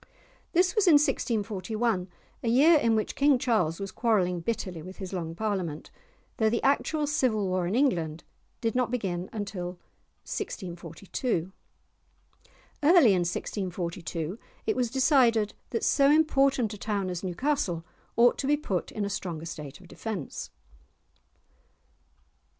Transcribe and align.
This 0.53 0.73
was 0.75 0.87
in 0.87 0.93
1641, 0.95 2.07
a 2.41 2.47
year 2.49 2.79
in 2.79 2.95
which 2.95 3.13
King 3.15 3.37
Charles 3.37 3.79
was 3.79 3.91
quarrelling 3.91 4.39
bitterly 4.39 4.81
with 4.81 4.97
his 4.97 5.13
Long 5.13 5.35
Parliament, 5.35 5.91
though 6.37 6.49
the 6.49 6.63
actual 6.63 7.05
civil 7.05 7.47
war 7.47 7.67
in 7.67 7.75
England 7.75 8.23
did 8.61 8.73
not 8.73 8.89
begin 8.89 9.27
till 9.45 9.73
1642. 10.25 11.51
Early 12.81 13.13
in 13.13 13.19
1642 13.29 14.39
it 14.65 14.75
was 14.75 14.89
decided 14.89 15.53
that 15.69 15.83
so 15.83 16.09
important 16.09 16.73
a 16.73 16.79
town 16.79 17.11
as 17.11 17.23
Newcastle 17.23 17.85
ought 18.15 18.39
to 18.39 18.47
be 18.47 18.57
put 18.57 18.91
in 18.91 19.05
a 19.05 19.07
stronger 19.09 19.45
state 19.45 19.79
of 19.79 19.87
defence. 19.87 20.49